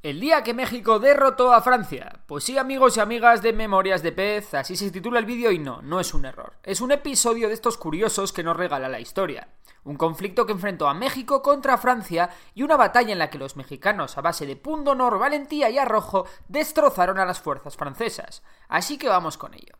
El 0.00 0.20
día 0.20 0.44
que 0.44 0.54
México 0.54 1.00
derrotó 1.00 1.52
a 1.52 1.60
Francia. 1.60 2.20
Pues 2.26 2.44
sí, 2.44 2.56
amigos 2.56 2.96
y 2.96 3.00
amigas 3.00 3.42
de 3.42 3.52
Memorias 3.52 4.00
de 4.00 4.12
Pez, 4.12 4.54
así 4.54 4.76
se 4.76 4.92
titula 4.92 5.18
el 5.18 5.26
vídeo 5.26 5.50
y 5.50 5.58
no, 5.58 5.82
no 5.82 5.98
es 5.98 6.14
un 6.14 6.24
error. 6.24 6.52
Es 6.62 6.80
un 6.80 6.92
episodio 6.92 7.48
de 7.48 7.54
estos 7.54 7.76
curiosos 7.76 8.32
que 8.32 8.44
nos 8.44 8.56
regala 8.56 8.88
la 8.88 9.00
historia. 9.00 9.48
Un 9.82 9.96
conflicto 9.96 10.46
que 10.46 10.52
enfrentó 10.52 10.86
a 10.86 10.94
México 10.94 11.42
contra 11.42 11.78
Francia 11.78 12.30
y 12.54 12.62
una 12.62 12.76
batalla 12.76 13.12
en 13.12 13.18
la 13.18 13.28
que 13.28 13.38
los 13.38 13.56
mexicanos, 13.56 14.16
a 14.16 14.20
base 14.20 14.46
de 14.46 14.54
pundonor, 14.54 15.18
valentía 15.18 15.68
y 15.68 15.78
arrojo, 15.78 16.26
destrozaron 16.46 17.18
a 17.18 17.26
las 17.26 17.40
fuerzas 17.40 17.76
francesas. 17.76 18.44
Así 18.68 18.98
que 18.98 19.08
vamos 19.08 19.36
con 19.36 19.54
ello. 19.54 19.74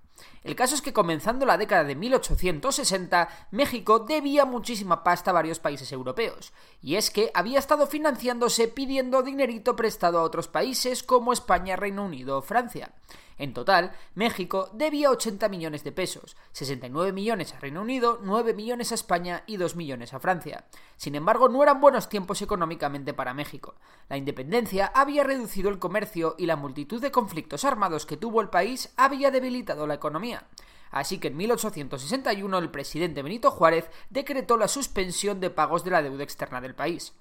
El 0.45 0.56
caso 0.56 0.74
es 0.74 0.82
que 0.82 0.92
comenzando 0.92 1.46
la 1.46 1.58
década 1.58 1.84
de 1.84 1.95
1860, 1.95 3.28
México 3.50 4.00
debía 4.00 4.44
muchísima 4.44 5.04
pasta 5.04 5.30
a 5.30 5.34
varios 5.34 5.60
países 5.60 5.92
europeos, 5.92 6.52
y 6.82 6.96
es 6.96 7.10
que 7.10 7.30
había 7.34 7.58
estado 7.58 7.86
financiándose 7.86 8.68
pidiendo 8.68 9.22
dinerito 9.22 9.77
prestado 9.77 10.18
a 10.18 10.22
otros 10.22 10.48
países 10.48 11.02
como 11.02 11.32
España, 11.32 11.77
Reino 11.77 12.05
Unido 12.05 12.38
o 12.38 12.42
Francia. 12.42 12.92
En 13.39 13.55
total, 13.55 13.92
México 14.14 14.69
debía 14.73 15.11
80 15.11 15.48
millones 15.48 15.84
de 15.84 15.92
pesos, 15.92 16.37
69 16.53 17.12
millones 17.12 17.55
a 17.55 17.61
Reino 17.61 17.83
Unido, 17.83 18.19
9 18.23 18.53
millones 18.53 18.91
a 18.91 18.97
España 18.97 19.45
y 19.47 19.56
2 19.56 19.77
millones 19.77 20.12
a 20.12 20.19
Francia. 20.19 20.65
Sin 20.97 21.15
embargo, 21.15 21.48
no 21.48 21.62
eran 21.62 21.81
buenos 21.81 22.09
tiempos 22.09 22.42
económicamente 22.42 23.15
para 23.15 23.34
México. 23.34 23.77
La 24.09 24.17
independencia 24.17 24.91
había 24.92 25.23
reducido 25.23 25.70
el 25.70 25.78
comercio 25.78 26.34
y 26.37 26.47
la 26.47 26.56
multitud 26.56 27.00
de 27.00 27.12
conflictos 27.12 27.65
armados 27.65 28.06
que 28.06 28.17
tuvo 28.17 28.41
el 28.41 28.48
país 28.48 28.92
había 28.97 29.31
debilitado 29.31 29.87
la 29.87 29.95
economía. 29.95 30.45
Así 30.91 31.19
que 31.19 31.28
en 31.28 31.37
1861 31.37 32.59
el 32.59 32.70
presidente 32.70 33.22
Benito 33.22 33.50
Juárez 33.50 33.89
decretó 34.11 34.56
la 34.56 34.69
suspensión 34.69 35.39
de 35.39 35.50
pagos 35.50 35.84
de 35.84 35.91
la 35.91 36.03
deuda 36.03 36.25
externa 36.25 36.61
del 36.61 36.75
país. 36.75 37.12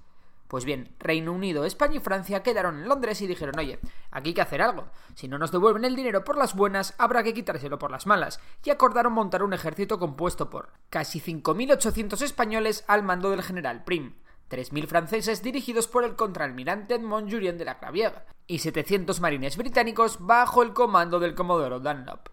Pues 0.48 0.64
bien, 0.64 0.96
Reino 1.00 1.34
Unido, 1.34 1.66
España 1.66 1.98
y 1.98 2.00
Francia 2.00 2.42
quedaron 2.42 2.80
en 2.80 2.88
Londres 2.88 3.22
y 3.22 3.28
dijeron, 3.28 3.60
oye, 3.60 3.80
aquí 4.12 4.30
hay 4.30 4.34
que 4.34 4.42
hacer 4.42 4.62
algo. 4.62 4.88
Si 5.14 5.28
no 5.28 5.38
nos 5.38 5.52
devuelven 5.52 5.84
el 5.84 5.96
dinero 5.96 6.24
por 6.24 6.38
las 6.38 6.56
buenas, 6.56 6.94
habrá 6.98 7.22
que 7.24 7.34
quitárselo 7.34 7.78
por 7.78 7.92
las 7.92 8.08
malas. 8.08 8.40
Y 8.64 8.70
acordaron 8.70 9.12
montar 9.14 9.44
un 9.44 9.54
ejército 9.54 10.00
compuesto 10.00 10.50
por 10.50 10.70
casi 10.90 11.20
5.800 11.20 12.22
españoles 12.22 12.86
al 12.88 13.04
mando 13.04 13.30
del 13.30 13.44
general 13.44 13.84
Prim, 13.84 14.14
3.000 14.50 14.88
franceses 14.88 15.44
dirigidos 15.44 15.88
por 15.88 16.06
el 16.06 16.16
contraalmirante 16.16 16.96
Edmond 16.96 17.30
Julien 17.30 17.58
de 17.58 17.66
la 17.66 17.80
Clavière 17.82 18.24
y 18.48 18.60
700 18.60 19.20
marines 19.20 19.58
británicos 19.58 20.18
bajo 20.26 20.64
el 20.64 20.74
comando 20.74 21.20
del 21.20 21.36
comodoro 21.36 21.82
Dunlop. 21.82 22.30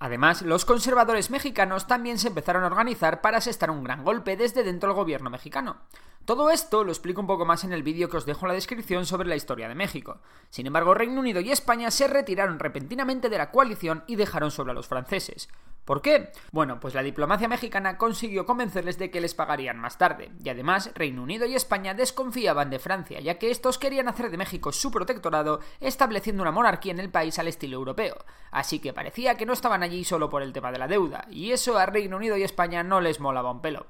Además, 0.00 0.42
los 0.42 0.64
conservadores 0.64 1.30
mexicanos 1.30 1.86
también 1.86 2.18
se 2.18 2.26
empezaron 2.26 2.64
a 2.64 2.66
organizar 2.66 3.20
para 3.20 3.38
asestar 3.38 3.70
un 3.70 3.84
gran 3.84 4.02
golpe 4.02 4.36
desde 4.36 4.64
dentro 4.64 4.88
del 4.88 4.96
gobierno 4.96 5.30
mexicano. 5.30 5.76
Todo 6.24 6.50
esto 6.50 6.84
lo 6.84 6.92
explico 6.92 7.20
un 7.20 7.26
poco 7.26 7.44
más 7.44 7.64
en 7.64 7.72
el 7.72 7.82
vídeo 7.82 8.08
que 8.08 8.16
os 8.16 8.26
dejo 8.26 8.46
en 8.46 8.50
la 8.50 8.54
descripción 8.54 9.06
sobre 9.06 9.28
la 9.28 9.34
historia 9.34 9.68
de 9.68 9.74
México. 9.74 10.20
Sin 10.50 10.68
embargo, 10.68 10.94
Reino 10.94 11.18
Unido 11.18 11.40
y 11.40 11.50
España 11.50 11.90
se 11.90 12.06
retiraron 12.06 12.60
repentinamente 12.60 13.28
de 13.28 13.38
la 13.38 13.50
coalición 13.50 14.04
y 14.06 14.14
dejaron 14.14 14.52
solo 14.52 14.70
a 14.70 14.74
los 14.74 14.86
franceses. 14.86 15.48
¿Por 15.84 16.00
qué? 16.00 16.30
Bueno, 16.52 16.78
pues 16.78 16.94
la 16.94 17.02
diplomacia 17.02 17.48
mexicana 17.48 17.98
consiguió 17.98 18.46
convencerles 18.46 18.98
de 18.98 19.10
que 19.10 19.20
les 19.20 19.34
pagarían 19.34 19.80
más 19.80 19.98
tarde, 19.98 20.30
y 20.40 20.48
además 20.48 20.92
Reino 20.94 21.24
Unido 21.24 21.44
y 21.44 21.56
España 21.56 21.92
desconfiaban 21.92 22.70
de 22.70 22.78
Francia, 22.78 23.18
ya 23.18 23.36
que 23.40 23.50
estos 23.50 23.78
querían 23.78 24.06
hacer 24.06 24.30
de 24.30 24.36
México 24.36 24.70
su 24.70 24.92
protectorado, 24.92 25.58
estableciendo 25.80 26.42
una 26.44 26.52
monarquía 26.52 26.92
en 26.92 27.00
el 27.00 27.10
país 27.10 27.36
al 27.40 27.48
estilo 27.48 27.78
europeo. 27.78 28.16
Así 28.52 28.78
que 28.78 28.92
parecía 28.92 29.36
que 29.36 29.44
no 29.44 29.54
estaban 29.54 29.82
allí 29.82 30.04
solo 30.04 30.30
por 30.30 30.42
el 30.42 30.52
tema 30.52 30.70
de 30.70 30.78
la 30.78 30.86
deuda, 30.86 31.26
y 31.30 31.50
eso 31.50 31.76
a 31.76 31.86
Reino 31.86 32.16
Unido 32.16 32.36
y 32.36 32.44
España 32.44 32.84
no 32.84 33.00
les 33.00 33.18
molaba 33.18 33.50
un 33.50 33.60
pelo. 33.60 33.86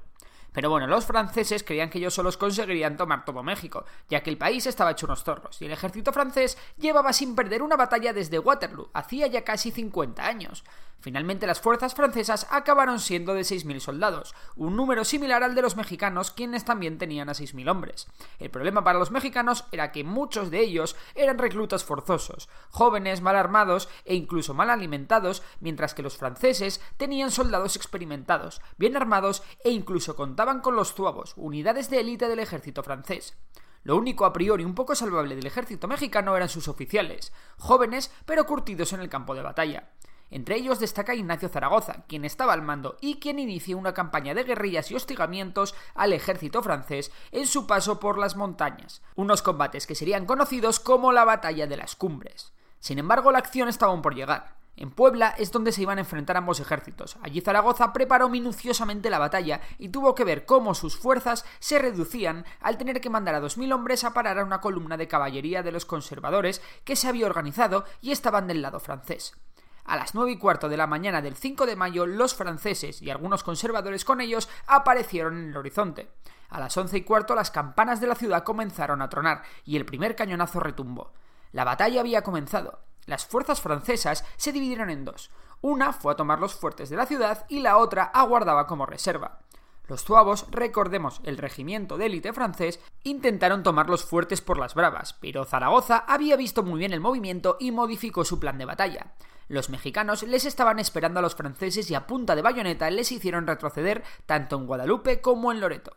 Pero 0.53 0.69
bueno, 0.69 0.87
los 0.87 1.05
franceses 1.05 1.63
creían 1.63 1.89
que 1.89 1.97
ellos 1.97 2.13
solos 2.13 2.37
conseguirían 2.37 2.95
tomar 2.95 3.25
todo 3.25 3.43
México, 3.43 3.85
ya 4.09 4.21
que 4.21 4.29
el 4.29 4.37
país 4.37 4.65
estaba 4.65 4.91
hecho 4.91 5.07
unos 5.07 5.23
zorros, 5.23 5.61
y 5.61 5.65
el 5.65 5.71
ejército 5.71 6.13
francés 6.13 6.57
llevaba 6.77 7.11
sin 7.11 7.35
perder 7.35 7.61
una 7.61 7.75
batalla 7.75 8.13
desde 8.13 8.39
Waterloo, 8.39 8.89
hacía 8.93 9.27
ya 9.27 9.43
casi 9.43 9.71
50 9.71 10.25
años. 10.25 10.63
Finalmente 11.03 11.47
las 11.47 11.59
fuerzas 11.59 11.95
francesas 11.95 12.47
acabaron 12.49 12.97
siendo 12.97 13.33
de 13.33 13.41
6.000 13.41 13.81
soldados, 13.81 14.33
un 14.55 14.77
número 14.77 15.03
similar 15.03 15.43
al 15.43 15.53
de 15.53 15.61
los 15.61 15.75
mexicanos, 15.75 16.31
quienes 16.31 16.63
también 16.63 16.97
tenían 16.97 17.27
a 17.27 17.33
6.000 17.33 17.69
hombres. 17.69 18.07
El 18.39 18.49
problema 18.49 18.85
para 18.85 18.99
los 18.99 19.11
mexicanos 19.11 19.65
era 19.73 19.91
que 19.91 20.05
muchos 20.05 20.49
de 20.49 20.61
ellos 20.61 20.95
eran 21.13 21.39
reclutas 21.39 21.83
forzosos, 21.83 22.47
jóvenes, 22.69 23.19
mal 23.19 23.35
armados 23.35 23.89
e 24.05 24.15
incluso 24.15 24.53
mal 24.53 24.69
alimentados, 24.69 25.43
mientras 25.59 25.93
que 25.93 26.03
los 26.03 26.15
franceses 26.15 26.79
tenían 26.95 27.31
soldados 27.31 27.75
experimentados, 27.75 28.61
bien 28.77 28.95
armados 28.95 29.43
e 29.65 29.71
incluso 29.71 30.15
contaban 30.15 30.61
con 30.61 30.77
los 30.77 30.93
zuavos, 30.93 31.33
unidades 31.35 31.89
de 31.89 31.99
élite 31.99 32.29
del 32.29 32.39
ejército 32.39 32.81
francés. 32.81 33.35
Lo 33.83 33.97
único 33.97 34.23
a 34.23 34.31
priori 34.31 34.63
un 34.63 34.73
poco 34.73 34.95
salvable 34.95 35.35
del 35.35 35.47
ejército 35.47 35.89
mexicano 35.89 36.37
eran 36.37 36.47
sus 36.47 36.69
oficiales, 36.69 37.33
jóvenes 37.57 38.09
pero 38.25 38.45
curtidos 38.45 38.93
en 38.93 39.01
el 39.01 39.09
campo 39.09 39.35
de 39.35 39.41
batalla. 39.41 39.89
Entre 40.29 40.55
ellos 40.55 40.79
destaca 40.79 41.13
Ignacio 41.13 41.49
Zaragoza, 41.49 42.05
quien 42.07 42.25
estaba 42.25 42.53
al 42.53 42.61
mando 42.61 42.97
y 43.01 43.19
quien 43.19 43.39
inició 43.39 43.77
una 43.77 43.93
campaña 43.93 44.33
de 44.33 44.43
guerrillas 44.43 44.89
y 44.89 44.95
hostigamientos 44.95 45.75
al 45.93 46.13
ejército 46.13 46.63
francés 46.63 47.11
en 47.31 47.45
su 47.45 47.67
paso 47.67 47.99
por 47.99 48.17
las 48.17 48.35
montañas, 48.35 49.01
unos 49.15 49.41
combates 49.41 49.85
que 49.85 49.95
serían 49.95 50.25
conocidos 50.25 50.79
como 50.79 51.11
la 51.11 51.25
Batalla 51.25 51.67
de 51.67 51.77
las 51.77 51.95
Cumbres. 51.95 52.53
Sin 52.79 52.99
embargo, 52.99 53.31
la 53.31 53.39
acción 53.39 53.69
estaba 53.69 53.91
aún 53.91 54.01
por 54.01 54.15
llegar. 54.15 54.55
En 54.75 54.89
Puebla 54.89 55.35
es 55.37 55.51
donde 55.51 55.71
se 55.71 55.83
iban 55.83 55.99
a 55.99 56.01
enfrentar 56.01 56.35
ambos 56.35 56.59
ejércitos. 56.59 57.17
Allí 57.21 57.41
Zaragoza 57.41 57.93
preparó 57.93 58.27
minuciosamente 58.27 59.11
la 59.11 59.19
batalla 59.19 59.61
y 59.77 59.89
tuvo 59.89 60.15
que 60.15 60.23
ver 60.23 60.45
cómo 60.45 60.73
sus 60.73 60.97
fuerzas 60.97 61.45
se 61.59 61.77
reducían 61.77 62.45
al 62.59 62.77
tener 62.77 62.99
que 62.99 63.11
mandar 63.11 63.35
a 63.35 63.41
2.000 63.41 63.73
hombres 63.73 64.03
a 64.03 64.13
parar 64.13 64.39
a 64.39 64.43
una 64.43 64.61
columna 64.61 64.97
de 64.97 65.07
caballería 65.07 65.61
de 65.61 65.71
los 65.71 65.85
conservadores 65.85 66.61
que 66.85 66.95
se 66.95 67.07
había 67.07 67.27
organizado 67.27 67.85
y 68.01 68.11
estaban 68.11 68.47
del 68.47 68.63
lado 68.63 68.79
francés. 68.79 69.37
A 69.85 69.97
las 69.97 70.15
nueve 70.15 70.31
y 70.31 70.37
cuarto 70.37 70.69
de 70.69 70.77
la 70.77 70.87
mañana 70.87 71.21
del 71.21 71.35
5 71.35 71.65
de 71.65 71.75
mayo, 71.75 72.05
los 72.05 72.35
franceses 72.35 73.01
y 73.01 73.09
algunos 73.09 73.43
conservadores 73.43 74.05
con 74.05 74.21
ellos 74.21 74.49
aparecieron 74.65 75.37
en 75.37 75.49
el 75.49 75.57
horizonte. 75.57 76.09
A 76.49 76.59
las 76.59 76.77
once 76.77 76.97
y 76.97 77.01
cuarto, 77.01 77.35
las 77.35 77.51
campanas 77.51 77.99
de 77.99 78.07
la 78.07 78.15
ciudad 78.15 78.43
comenzaron 78.43 79.01
a 79.01 79.09
tronar 79.09 79.43
y 79.65 79.75
el 79.75 79.85
primer 79.85 80.15
cañonazo 80.15 80.59
retumbó. 80.59 81.11
La 81.51 81.63
batalla 81.63 81.99
había 81.99 82.21
comenzado. 82.21 82.79
Las 83.05 83.25
fuerzas 83.25 83.59
francesas 83.59 84.23
se 84.37 84.51
dividieron 84.51 84.89
en 84.89 85.03
dos. 85.03 85.31
Una 85.61 85.93
fue 85.93 86.13
a 86.13 86.15
tomar 86.15 86.39
los 86.39 86.55
fuertes 86.55 86.89
de 86.89 86.95
la 86.95 87.05
ciudad 87.05 87.45
y 87.49 87.59
la 87.59 87.77
otra 87.77 88.03
aguardaba 88.03 88.67
como 88.67 88.85
reserva. 88.85 89.39
Los 89.87 90.05
zuavos, 90.05 90.45
recordemos 90.49 91.19
el 91.23 91.37
regimiento 91.37 91.97
de 91.97 92.05
élite 92.05 92.31
francés, 92.31 92.79
intentaron 93.03 93.63
tomar 93.63 93.89
los 93.89 94.05
fuertes 94.05 94.39
por 94.39 94.57
las 94.57 94.75
bravas, 94.75 95.13
pero 95.19 95.43
Zaragoza 95.43 96.05
había 96.07 96.37
visto 96.37 96.63
muy 96.63 96.79
bien 96.79 96.93
el 96.93 97.01
movimiento 97.01 97.57
y 97.59 97.71
modificó 97.71 98.23
su 98.23 98.39
plan 98.39 98.57
de 98.57 98.65
batalla. 98.65 99.13
Los 99.53 99.69
mexicanos 99.69 100.23
les 100.23 100.45
estaban 100.45 100.79
esperando 100.79 101.19
a 101.19 101.21
los 101.21 101.35
franceses 101.35 101.91
y 101.91 101.93
a 101.93 102.07
punta 102.07 102.35
de 102.35 102.41
bayoneta 102.41 102.89
les 102.89 103.11
hicieron 103.11 103.45
retroceder 103.45 104.03
tanto 104.25 104.55
en 104.55 104.65
Guadalupe 104.65 105.21
como 105.21 105.51
en 105.51 105.59
Loreto. 105.59 105.95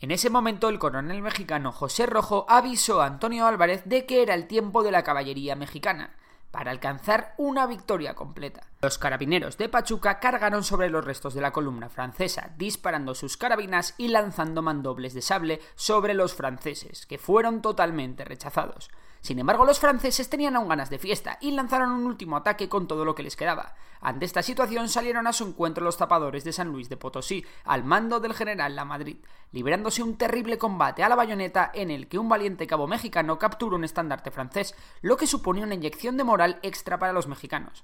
En 0.00 0.10
ese 0.10 0.28
momento 0.28 0.68
el 0.68 0.80
coronel 0.80 1.22
mexicano 1.22 1.70
José 1.70 2.06
Rojo 2.06 2.46
avisó 2.48 3.00
a 3.00 3.06
Antonio 3.06 3.46
Álvarez 3.46 3.82
de 3.84 4.06
que 4.06 4.22
era 4.22 4.34
el 4.34 4.48
tiempo 4.48 4.82
de 4.82 4.90
la 4.90 5.04
caballería 5.04 5.54
mexicana 5.54 6.16
para 6.50 6.72
alcanzar 6.72 7.34
una 7.36 7.68
victoria 7.68 8.16
completa. 8.16 8.66
Los 8.82 8.98
carabineros 8.98 9.56
de 9.56 9.68
Pachuca 9.68 10.18
cargaron 10.18 10.64
sobre 10.64 10.90
los 10.90 11.04
restos 11.04 11.32
de 11.32 11.42
la 11.42 11.52
columna 11.52 11.88
francesa, 11.88 12.50
disparando 12.56 13.14
sus 13.14 13.36
carabinas 13.36 13.94
y 13.98 14.08
lanzando 14.08 14.62
mandobles 14.62 15.14
de 15.14 15.22
sable 15.22 15.60
sobre 15.76 16.12
los 16.12 16.34
franceses, 16.34 17.06
que 17.06 17.18
fueron 17.18 17.62
totalmente 17.62 18.24
rechazados. 18.24 18.90
Sin 19.26 19.40
embargo, 19.40 19.64
los 19.64 19.80
franceses 19.80 20.30
tenían 20.30 20.54
aún 20.54 20.68
ganas 20.68 20.88
de 20.88 21.00
fiesta 21.00 21.36
y 21.40 21.50
lanzaron 21.50 21.90
un 21.90 22.06
último 22.06 22.36
ataque 22.36 22.68
con 22.68 22.86
todo 22.86 23.04
lo 23.04 23.16
que 23.16 23.24
les 23.24 23.34
quedaba. 23.34 23.74
Ante 24.00 24.24
esta 24.24 24.40
situación 24.40 24.88
salieron 24.88 25.26
a 25.26 25.32
su 25.32 25.48
encuentro 25.48 25.82
los 25.82 25.96
tapadores 25.96 26.44
de 26.44 26.52
San 26.52 26.68
Luis 26.68 26.88
de 26.88 26.96
Potosí, 26.96 27.44
al 27.64 27.82
mando 27.82 28.20
del 28.20 28.34
general 28.34 28.76
La 28.76 28.84
Madrid, 28.84 29.16
liberándose 29.50 30.04
un 30.04 30.16
terrible 30.16 30.58
combate 30.58 31.02
a 31.02 31.08
la 31.08 31.16
bayoneta 31.16 31.72
en 31.74 31.90
el 31.90 32.06
que 32.06 32.20
un 32.20 32.28
valiente 32.28 32.68
cabo 32.68 32.86
mexicano 32.86 33.36
capturó 33.36 33.74
un 33.74 33.82
estandarte 33.82 34.30
francés, 34.30 34.76
lo 35.02 35.16
que 35.16 35.26
suponía 35.26 35.64
una 35.64 35.74
inyección 35.74 36.16
de 36.16 36.22
moral 36.22 36.60
extra 36.62 37.00
para 37.00 37.12
los 37.12 37.26
mexicanos. 37.26 37.82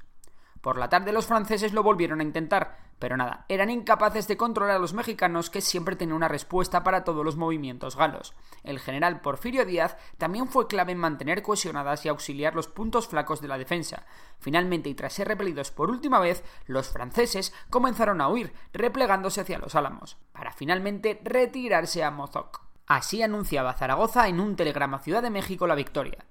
Por 0.61 0.79
la 0.79 0.89
tarde 0.89 1.11
los 1.11 1.27
franceses 1.27 1.73
lo 1.73 1.83
volvieron 1.83 2.21
a 2.21 2.23
intentar, 2.23 2.79
pero 3.03 3.17
nada, 3.17 3.47
eran 3.49 3.69
incapaces 3.69 4.29
de 4.29 4.37
controlar 4.37 4.77
a 4.77 4.79
los 4.79 4.95
mexicanos 4.95 5.51
que 5.51 5.61
siempre 5.61 5.97
tenían 5.97 6.15
una 6.15 6.29
respuesta 6.29 6.85
para 6.85 7.03
todos 7.03 7.25
los 7.25 7.35
movimientos 7.35 7.97
galos. 7.97 8.33
El 8.63 8.79
general 8.79 9.21
Porfirio 9.21 9.67
Díaz 9.67 9.97
también 10.19 10.47
fue 10.47 10.69
clave 10.69 10.93
en 10.93 10.99
mantener 10.99 11.43
cohesionadas 11.43 12.07
y 12.07 12.09
auxiliar 12.09 12.55
los 12.55 12.69
puntos 12.69 13.09
flacos 13.09 13.41
de 13.41 13.49
la 13.49 13.59
defensa. 13.59 14.07
Finalmente, 14.39 14.89
y 14.89 14.95
tras 14.95 15.15
ser 15.15 15.27
repelidos 15.27 15.73
por 15.73 15.91
última 15.91 16.21
vez, 16.21 16.45
los 16.67 16.91
franceses 16.91 17.53
comenzaron 17.71 18.21
a 18.21 18.29
huir, 18.29 18.53
replegándose 18.73 19.41
hacia 19.41 19.59
los 19.59 19.75
Álamos, 19.75 20.17
para 20.31 20.53
finalmente 20.53 21.21
retirarse 21.25 22.05
a 22.05 22.13
Mozoc. 22.13 22.61
Así 22.87 23.21
anunciaba 23.21 23.75
Zaragoza 23.75 24.29
en 24.29 24.39
un 24.39 24.55
telegrama 24.55 25.01
Ciudad 25.01 25.23
de 25.23 25.31
México 25.31 25.67
la 25.67 25.75
victoria. 25.75 26.25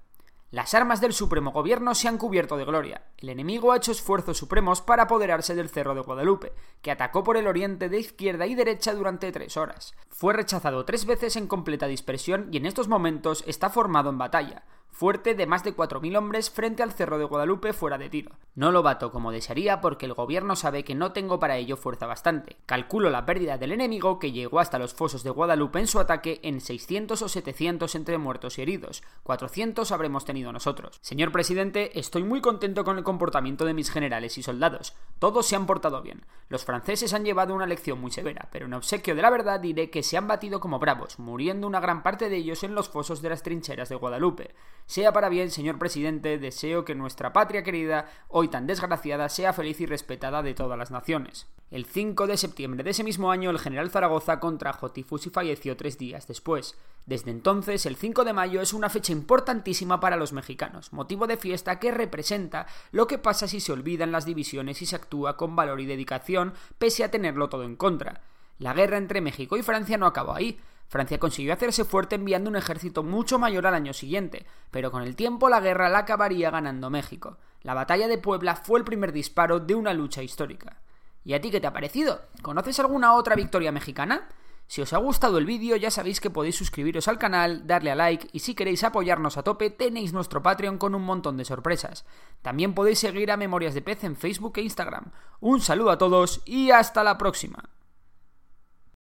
Las 0.52 0.74
armas 0.74 1.00
del 1.00 1.14
Supremo 1.14 1.50
Gobierno 1.50 1.94
se 1.94 2.08
han 2.08 2.18
cubierto 2.18 2.58
de 2.58 2.66
gloria. 2.66 3.06
El 3.16 3.30
enemigo 3.30 3.72
ha 3.72 3.78
hecho 3.78 3.90
esfuerzos 3.90 4.36
supremos 4.36 4.82
para 4.82 5.04
apoderarse 5.04 5.54
del 5.54 5.70
Cerro 5.70 5.94
de 5.94 6.02
Guadalupe, 6.02 6.52
que 6.82 6.90
atacó 6.90 7.24
por 7.24 7.38
el 7.38 7.46
oriente 7.46 7.88
de 7.88 7.98
izquierda 7.98 8.46
y 8.46 8.54
derecha 8.54 8.92
durante 8.92 9.32
tres 9.32 9.56
horas. 9.56 9.94
Fue 10.10 10.34
rechazado 10.34 10.84
tres 10.84 11.06
veces 11.06 11.36
en 11.36 11.46
completa 11.46 11.86
dispersión 11.86 12.48
y 12.52 12.58
en 12.58 12.66
estos 12.66 12.86
momentos 12.86 13.44
está 13.46 13.70
formado 13.70 14.10
en 14.10 14.18
batalla 14.18 14.64
fuerte 14.92 15.34
de 15.34 15.46
más 15.46 15.64
de 15.64 15.74
4.000 15.74 16.16
hombres 16.16 16.50
frente 16.50 16.82
al 16.82 16.92
Cerro 16.92 17.18
de 17.18 17.24
Guadalupe 17.24 17.72
fuera 17.72 17.98
de 17.98 18.10
tiro. 18.10 18.32
No 18.54 18.70
lo 18.70 18.82
bato 18.82 19.10
como 19.10 19.32
desearía 19.32 19.80
porque 19.80 20.04
el 20.04 20.12
gobierno 20.12 20.54
sabe 20.54 20.84
que 20.84 20.94
no 20.94 21.12
tengo 21.12 21.40
para 21.40 21.56
ello 21.56 21.78
fuerza 21.78 22.06
bastante. 22.06 22.56
Calculo 22.66 23.08
la 23.08 23.24
pérdida 23.24 23.56
del 23.56 23.72
enemigo 23.72 24.18
que 24.18 24.32
llegó 24.32 24.60
hasta 24.60 24.78
los 24.78 24.92
fosos 24.92 25.24
de 25.24 25.30
Guadalupe 25.30 25.80
en 25.80 25.86
su 25.86 25.98
ataque 25.98 26.38
en 26.42 26.60
600 26.60 27.22
o 27.22 27.28
700 27.28 27.94
entre 27.94 28.18
muertos 28.18 28.58
y 28.58 28.62
heridos. 28.62 29.02
400 29.22 29.90
habremos 29.90 30.26
tenido 30.26 30.52
nosotros. 30.52 30.98
Señor 31.00 31.32
presidente, 31.32 31.98
estoy 31.98 32.22
muy 32.22 32.42
contento 32.42 32.84
con 32.84 32.98
el 32.98 33.04
comportamiento 33.04 33.64
de 33.64 33.74
mis 33.74 33.90
generales 33.90 34.36
y 34.36 34.42
soldados. 34.42 34.94
Todos 35.18 35.46
se 35.46 35.56
han 35.56 35.66
portado 35.66 36.02
bien. 36.02 36.26
Los 36.48 36.66
franceses 36.66 37.14
han 37.14 37.24
llevado 37.24 37.54
una 37.54 37.66
lección 37.66 37.98
muy 37.98 38.10
severa, 38.10 38.48
pero 38.52 38.66
en 38.66 38.74
obsequio 38.74 39.14
de 39.14 39.22
la 39.22 39.30
verdad 39.30 39.58
diré 39.58 39.88
que 39.88 40.02
se 40.02 40.18
han 40.18 40.28
batido 40.28 40.60
como 40.60 40.78
bravos, 40.78 41.18
muriendo 41.18 41.66
una 41.66 41.80
gran 41.80 42.02
parte 42.02 42.28
de 42.28 42.36
ellos 42.36 42.62
en 42.62 42.74
los 42.74 42.90
fosos 42.90 43.22
de 43.22 43.30
las 43.30 43.42
trincheras 43.42 43.88
de 43.88 43.96
Guadalupe. 43.96 44.54
Sea 44.86 45.12
para 45.12 45.28
bien, 45.28 45.50
señor 45.50 45.78
presidente, 45.78 46.38
deseo 46.38 46.84
que 46.84 46.94
nuestra 46.94 47.32
patria 47.32 47.62
querida, 47.62 48.10
hoy 48.28 48.48
tan 48.48 48.66
desgraciada, 48.66 49.28
sea 49.28 49.52
feliz 49.52 49.80
y 49.80 49.86
respetada 49.86 50.42
de 50.42 50.54
todas 50.54 50.78
las 50.78 50.90
naciones. 50.90 51.46
El 51.70 51.86
5 51.86 52.26
de 52.26 52.36
septiembre 52.36 52.84
de 52.84 52.90
ese 52.90 53.02
mismo 53.02 53.30
año, 53.30 53.48
el 53.48 53.58
general 53.58 53.90
Zaragoza 53.90 54.40
contrajo 54.40 54.90
tifus 54.90 55.26
y 55.26 55.30
falleció 55.30 55.74
tres 55.74 55.96
días 55.96 56.28
después. 56.28 56.76
Desde 57.06 57.30
entonces, 57.30 57.86
el 57.86 57.96
5 57.96 58.24
de 58.24 58.34
mayo 58.34 58.60
es 58.60 58.74
una 58.74 58.90
fecha 58.90 59.12
importantísima 59.12 59.98
para 59.98 60.16
los 60.16 60.34
mexicanos, 60.34 60.92
motivo 60.92 61.26
de 61.26 61.38
fiesta 61.38 61.78
que 61.78 61.90
representa 61.90 62.66
lo 62.90 63.06
que 63.06 63.16
pasa 63.16 63.48
si 63.48 63.58
se 63.58 63.72
olvidan 63.72 64.12
las 64.12 64.26
divisiones 64.26 64.82
y 64.82 64.86
se 64.86 64.96
actúa 64.96 65.38
con 65.38 65.56
valor 65.56 65.80
y 65.80 65.86
dedicación, 65.86 66.52
pese 66.78 67.04
a 67.04 67.10
tenerlo 67.10 67.48
todo 67.48 67.62
en 67.62 67.76
contra. 67.76 68.20
La 68.58 68.74
guerra 68.74 68.98
entre 68.98 69.22
México 69.22 69.56
y 69.56 69.62
Francia 69.62 69.96
no 69.96 70.04
acabó 70.04 70.34
ahí. 70.34 70.60
Francia 70.92 71.18
consiguió 71.18 71.54
hacerse 71.54 71.86
fuerte 71.86 72.16
enviando 72.16 72.50
un 72.50 72.56
ejército 72.56 73.02
mucho 73.02 73.38
mayor 73.38 73.66
al 73.66 73.74
año 73.74 73.94
siguiente, 73.94 74.44
pero 74.70 74.90
con 74.90 75.02
el 75.02 75.16
tiempo 75.16 75.48
la 75.48 75.58
guerra 75.58 75.88
la 75.88 76.00
acabaría 76.00 76.50
ganando 76.50 76.90
México. 76.90 77.38
La 77.62 77.72
batalla 77.72 78.08
de 78.08 78.18
Puebla 78.18 78.56
fue 78.56 78.78
el 78.78 78.84
primer 78.84 79.10
disparo 79.10 79.58
de 79.58 79.74
una 79.74 79.94
lucha 79.94 80.22
histórica. 80.22 80.82
¿Y 81.24 81.32
a 81.32 81.40
ti 81.40 81.50
qué 81.50 81.62
te 81.62 81.66
ha 81.66 81.72
parecido? 81.72 82.20
¿Conoces 82.42 82.78
alguna 82.78 83.14
otra 83.14 83.36
victoria 83.36 83.72
mexicana? 83.72 84.28
Si 84.66 84.82
os 84.82 84.92
ha 84.92 84.98
gustado 84.98 85.38
el 85.38 85.46
vídeo 85.46 85.76
ya 85.76 85.90
sabéis 85.90 86.20
que 86.20 86.28
podéis 86.28 86.56
suscribiros 86.56 87.08
al 87.08 87.18
canal, 87.18 87.66
darle 87.66 87.90
a 87.90 87.94
like 87.94 88.28
y 88.30 88.40
si 88.40 88.54
queréis 88.54 88.84
apoyarnos 88.84 89.38
a 89.38 89.42
tope 89.42 89.70
tenéis 89.70 90.12
nuestro 90.12 90.42
Patreon 90.42 90.76
con 90.76 90.94
un 90.94 91.04
montón 91.04 91.38
de 91.38 91.46
sorpresas. 91.46 92.04
También 92.42 92.74
podéis 92.74 92.98
seguir 92.98 93.32
a 93.32 93.38
Memorias 93.38 93.72
de 93.72 93.80
Pez 93.80 94.04
en 94.04 94.14
Facebook 94.14 94.58
e 94.58 94.60
Instagram. 94.60 95.06
Un 95.40 95.62
saludo 95.62 95.90
a 95.90 95.96
todos 95.96 96.42
y 96.44 96.70
hasta 96.70 97.02
la 97.02 97.16
próxima. 97.16 97.70